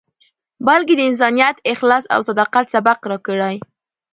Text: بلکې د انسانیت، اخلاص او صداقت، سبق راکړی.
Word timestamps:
بلکې 0.67 0.93
د 0.97 1.01
انسانیت، 1.09 1.55
اخلاص 1.73 2.03
او 2.13 2.19
صداقت، 2.29 2.65
سبق 2.73 2.99
راکړی. 3.11 3.55